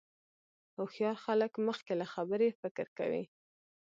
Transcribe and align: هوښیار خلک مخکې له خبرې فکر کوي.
هوښیار 0.75 1.17
خلک 1.25 1.51
مخکې 1.67 1.93
له 2.01 2.05
خبرې 2.13 2.49
فکر 2.61 2.85
کوي. 2.97 3.23